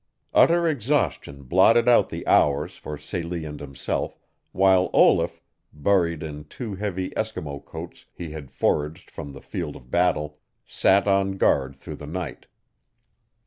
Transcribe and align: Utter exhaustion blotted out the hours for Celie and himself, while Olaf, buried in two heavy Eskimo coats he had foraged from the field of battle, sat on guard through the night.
Utter 0.33 0.67
exhaustion 0.67 1.43
blotted 1.43 1.87
out 1.87 2.09
the 2.09 2.25
hours 2.25 2.75
for 2.75 2.97
Celie 2.97 3.45
and 3.45 3.59
himself, 3.59 4.17
while 4.51 4.89
Olaf, 4.93 5.39
buried 5.71 6.23
in 6.23 6.45
two 6.45 6.73
heavy 6.73 7.11
Eskimo 7.11 7.63
coats 7.63 8.07
he 8.11 8.31
had 8.31 8.49
foraged 8.49 9.11
from 9.11 9.31
the 9.33 9.41
field 9.41 9.75
of 9.75 9.91
battle, 9.91 10.39
sat 10.65 11.07
on 11.07 11.37
guard 11.37 11.75
through 11.75 11.97
the 11.97 12.07
night. 12.07 12.47